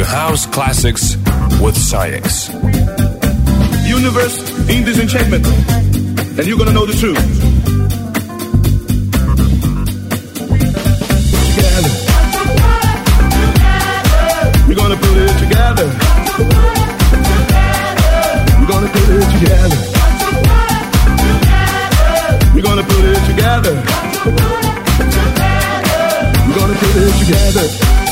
House 0.00 0.46
Classics 0.46 1.16
with 1.60 1.76
SAIX. 1.76 2.48
Universe 3.86 4.40
in 4.70 4.84
disenchantment, 4.84 5.46
and 5.46 6.46
you're 6.46 6.56
gonna 6.56 6.72
know 6.72 6.86
the 6.86 6.94
truth. 6.94 7.18
Together. 11.52 11.90
We're 14.66 14.76
gonna 14.76 14.96
put 14.96 15.16
it 15.18 15.38
together. 15.38 15.86
We're 18.58 18.68
gonna 18.68 18.88
put 18.88 19.08
it 19.10 19.28
together. 19.36 19.78
We're 22.54 22.62
gonna 22.62 22.82
put 22.82 23.04
it 23.04 23.24
together. 23.26 23.74
We're 26.48 26.56
gonna 26.56 26.76
put 26.80 26.96
it 26.96 27.14
together. 27.26 28.11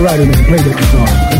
Alrighty, 0.00 0.26
man, 0.26 0.44
play 0.44 0.58
the 0.58 0.70
guitar. 0.70 1.39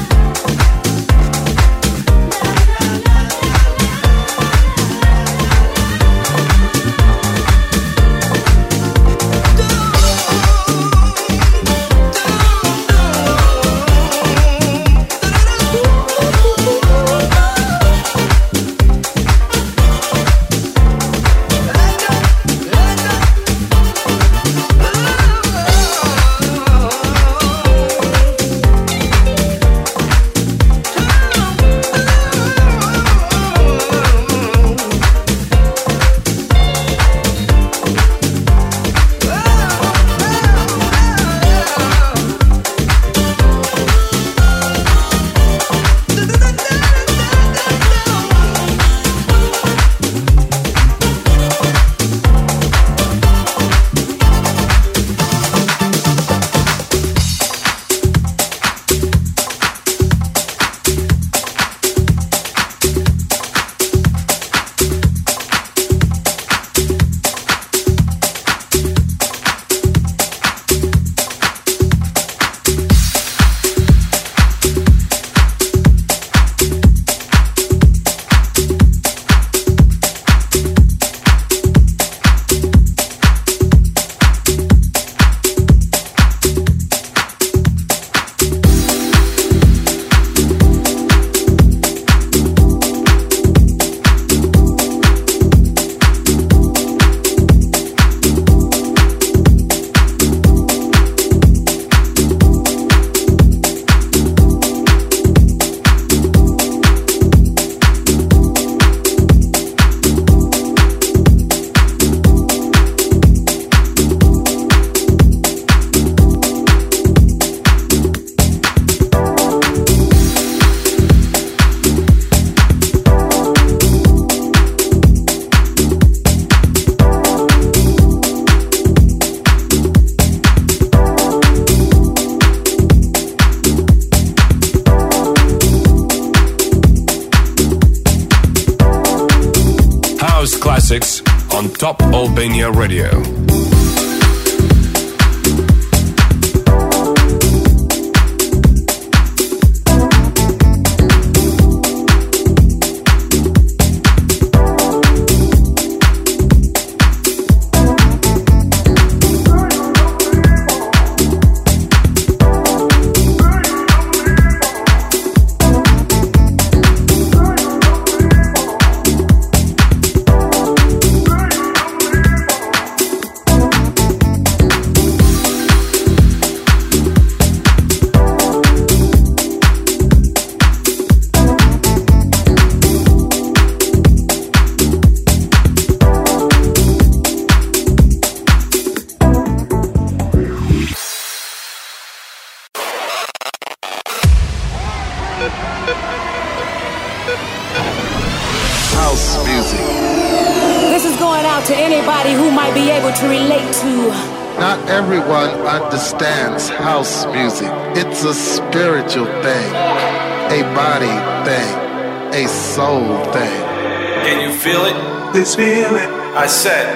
This 215.33 215.55
feeling. 215.55 216.09
I 216.35 216.47
said, 216.47 216.93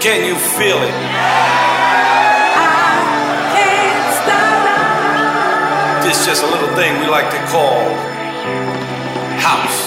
can 0.00 0.26
you 0.26 0.34
feel 0.34 0.82
it? 0.82 0.90
I 0.90 0.94
can't 3.54 3.94
This 6.04 6.18
is 6.20 6.26
just 6.26 6.42
a 6.42 6.46
little 6.46 6.74
thing 6.74 6.98
we 7.00 7.06
like 7.06 7.30
to 7.30 7.38
call 7.46 7.94
house. 9.38 9.83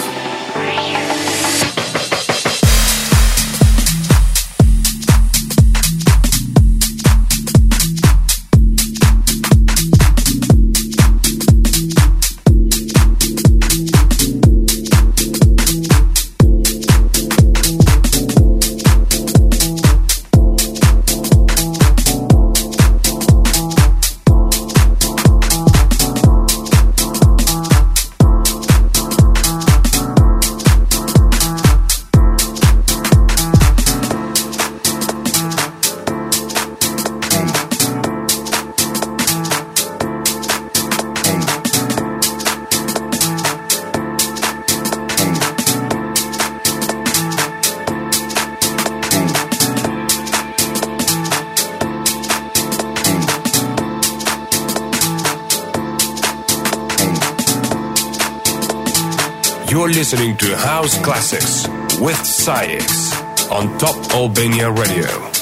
Listening 60.09 60.37
to 60.37 60.55
House 60.55 60.97
Classics 60.99 61.67
with 61.99 62.15
SAIX 62.15 63.51
on 63.51 63.77
Top 63.77 63.97
Albania 64.13 64.71
Radio. 64.71 65.36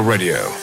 Radio. 0.00 0.55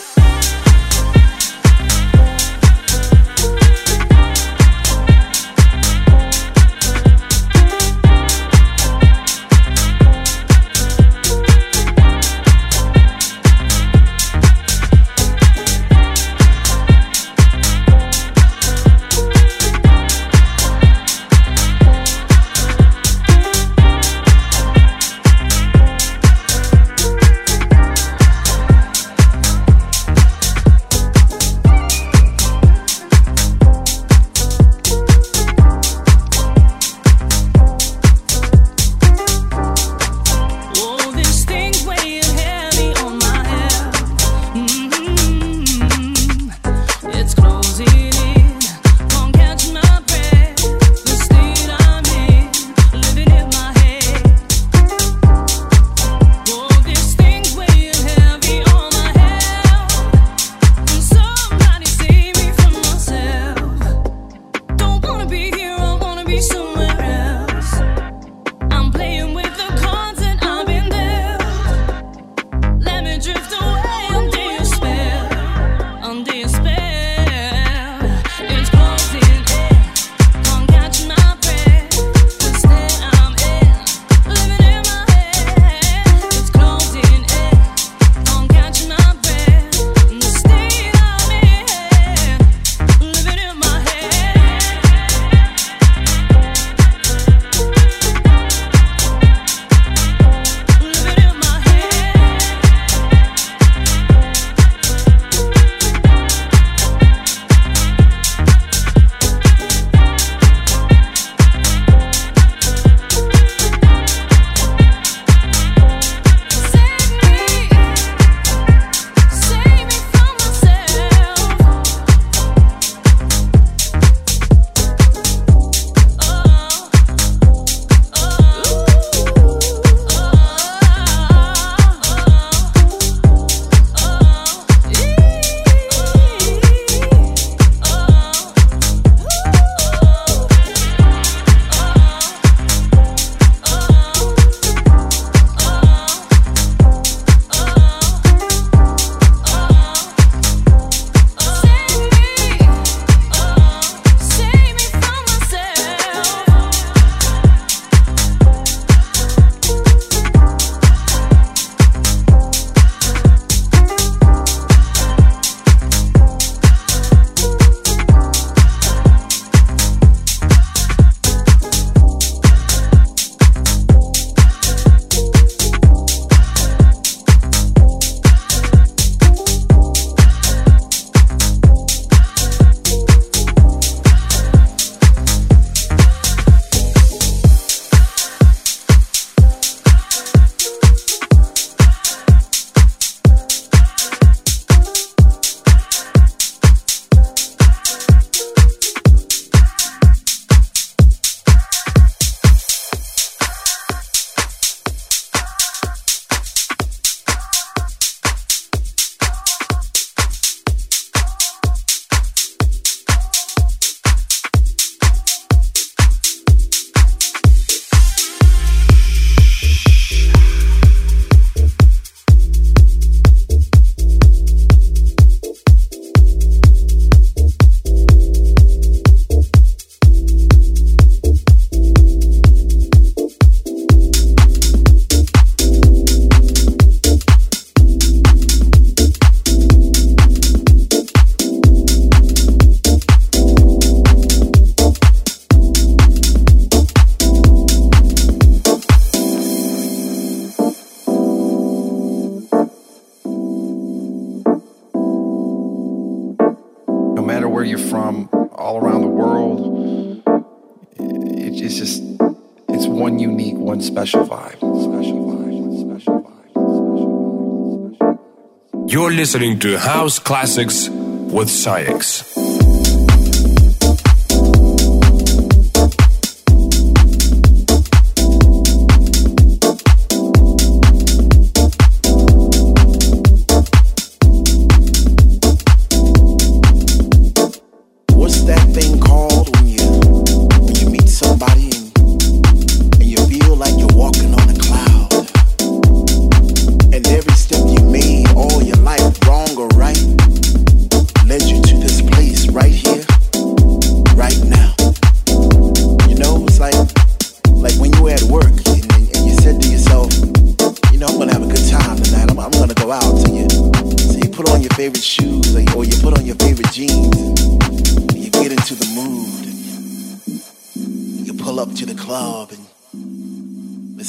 Listening 269.34 269.58
to 269.58 269.80
House 269.80 270.20
Classics 270.20 270.88
with 270.90 271.50
SAIX. 271.50 272.43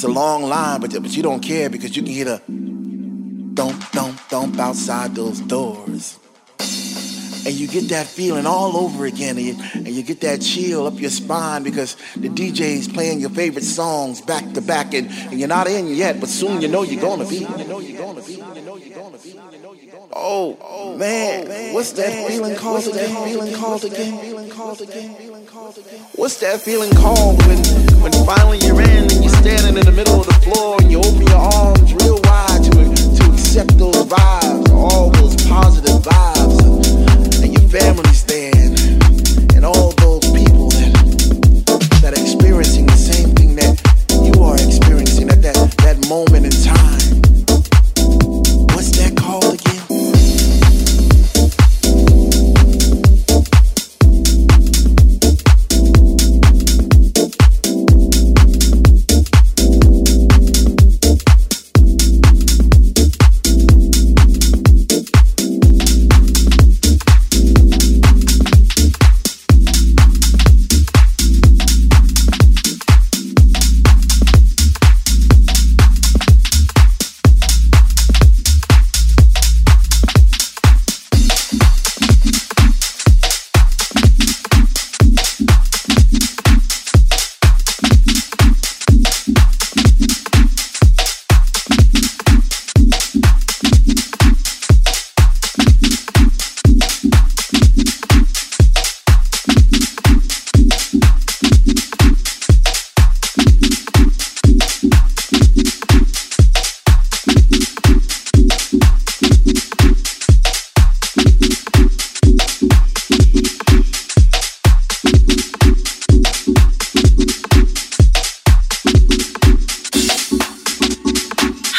A 0.05 0.09
long 0.09 0.43
line, 0.43 0.81
but, 0.81 0.91
but 0.93 1.15
you 1.15 1.23
don't 1.23 1.41
care 1.41 1.69
because 1.69 1.95
you 1.95 2.03
can 2.03 2.11
hear 2.11 2.25
the 2.25 2.37
thump, 3.55 3.81
thump, 3.83 4.19
thump 4.21 4.59
outside 4.59 5.15
those 5.15 5.41
doors. 5.41 6.19
And 7.47 7.53
you 7.53 7.67
get 7.67 7.89
that 7.89 8.07
feeling 8.07 8.47
all 8.47 8.75
over 8.75 9.05
again, 9.05 9.37
and 9.37 9.45
you, 9.45 9.55
and 9.73 9.87
you 9.87 10.01
get 10.01 10.21
that 10.21 10.41
chill 10.41 10.87
up 10.87 10.99
your 10.99 11.11
spine 11.11 11.61
because 11.61 11.95
the 12.15 12.27
DJ's 12.27 12.87
playing 12.87 13.19
your 13.19 13.29
favorite 13.29 13.63
songs 13.63 14.19
back 14.19 14.51
to 14.53 14.61
back, 14.61 14.95
and, 14.95 15.11
and 15.11 15.39
you're 15.39 15.47
not 15.47 15.67
in 15.67 15.87
yet, 15.87 16.19
but 16.19 16.27
soon 16.27 16.59
you 16.59 16.67
know 16.67 16.81
you're 16.81 17.01
gonna 17.01 17.27
be. 17.27 17.45
Oh, 20.11 20.57
oh 20.59 20.97
man, 20.97 21.73
what's 21.73 21.91
that 21.93 22.27
feeling 22.27 22.55
called 22.55 22.87
again? 22.87 23.25
Feeling 23.25 23.53
called 23.53 23.85
again? 23.85 24.19
Feeling 24.21 24.49
called 24.49 24.81
again? 24.81 25.34
What's 25.55 26.35
that 26.41 26.59
feeling 26.59 26.91
called 26.95 27.39
when, 27.47 27.63
when 28.03 28.11
finally 28.25 28.57
you're 28.57 28.81
in 28.81 29.07
and 29.07 29.23
you're 29.23 29.31
standing 29.39 29.77
in 29.77 29.85
the 29.85 29.91
middle 29.93 30.19
of 30.19 30.27
the 30.27 30.33
floor 30.43 30.75
and 30.81 30.91
you 30.91 30.99
open 30.99 31.25
your 31.27 31.39
arms 31.39 31.93
real 31.93 32.19
wide 32.25 32.54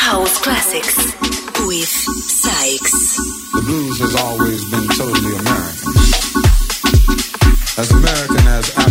House 0.07 0.39
Classics 0.41 0.97
with 1.67 1.89
SAIX. 1.89 3.17
The 3.55 3.63
blues 3.67 3.99
has 3.99 4.15
always 4.15 4.63
been 4.71 4.87
totally 4.95 5.35
American. 5.35 5.91
As 7.77 7.91
American 7.91 8.47
as 8.47 8.86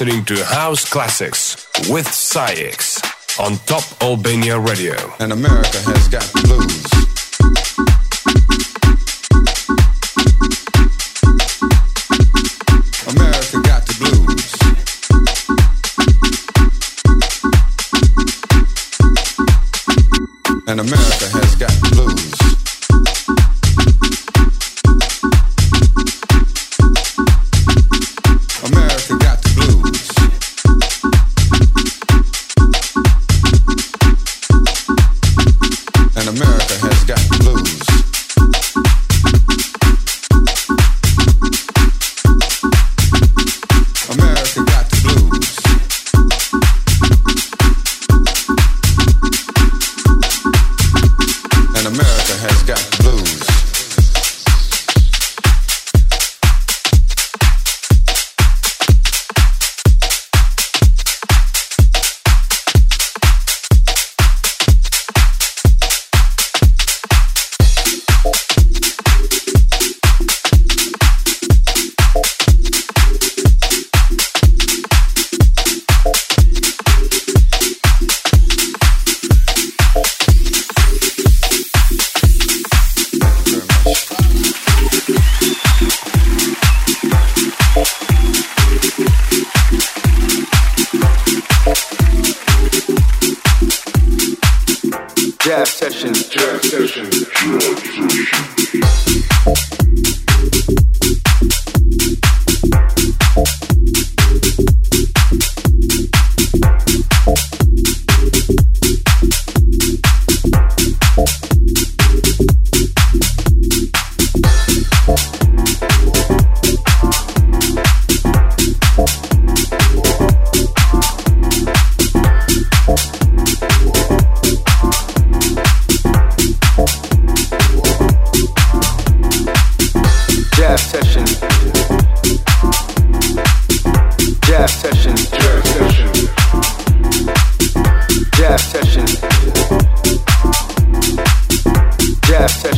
listening 0.00 0.24
to 0.24 0.42
House 0.46 0.88
Classics 0.88 1.68
with 1.90 2.10
SAIX 2.10 3.02
on 3.38 3.58
Top 3.66 3.84
Albania 4.02 4.58
Radio. 4.58 4.94
And 5.18 5.30
America 5.30 5.78
has 5.84 6.08
got 6.08 6.22
the 6.22 6.40
blues 6.48 6.90
America 13.14 13.60
got 13.60 13.84
the 13.84 13.94
blues. 14.00 14.50
and 20.66 20.80
America 20.80 21.39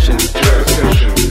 session. 0.03 0.19
Jazz 0.19 0.67
session. 0.67 1.22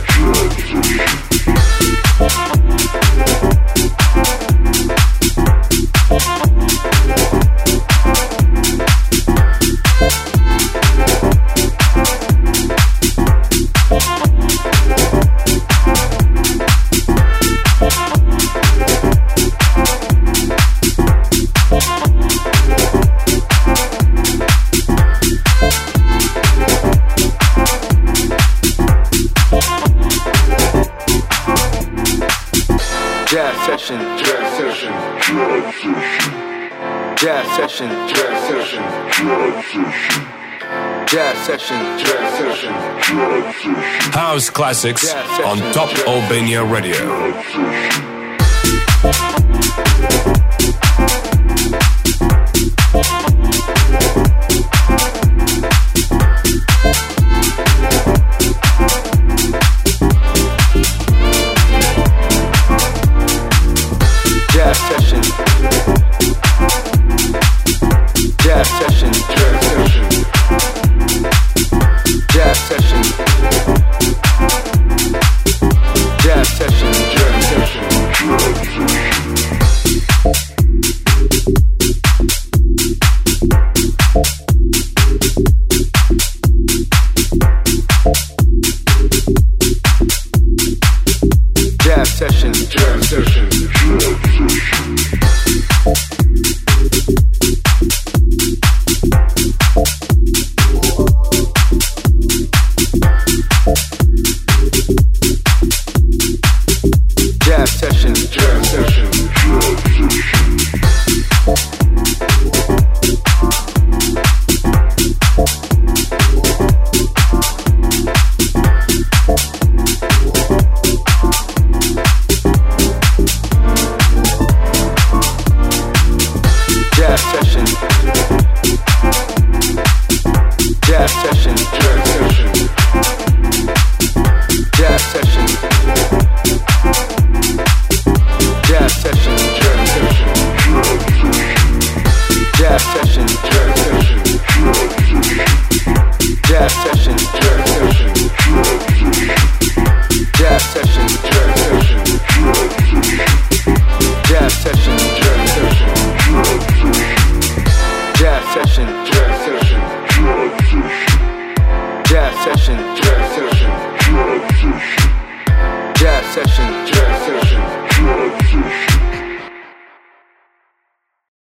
Classics 44.49 45.14
on 45.43 45.57
Top 45.74 45.89
Albania 46.07 46.64
Radio. 46.64 47.32